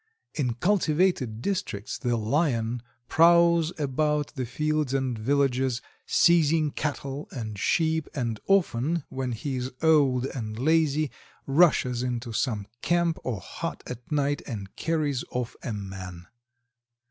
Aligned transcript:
In 0.33 0.55
cultivated 0.55 1.43
districts 1.43 1.99
the 1.99 2.17
Lion 2.17 2.81
prowls 3.07 3.71
about 3.79 4.33
the 4.33 4.47
fields 4.47 4.95
and 4.95 5.15
villages, 5.15 5.79
seizing 6.07 6.71
cattle 6.71 7.27
and 7.29 7.59
sheep, 7.59 8.07
and 8.15 8.39
often, 8.47 9.03
when 9.09 9.31
he 9.33 9.57
is 9.57 9.71
old 9.83 10.25
and 10.25 10.57
lazy, 10.57 11.11
rushes 11.45 12.01
into 12.01 12.33
some 12.33 12.65
camp 12.81 13.19
or 13.23 13.39
hut 13.41 13.83
at 13.85 14.11
night 14.11 14.41
and 14.47 14.75
carries 14.75 15.23
off 15.29 15.55
a 15.61 15.71
man. 15.71 16.25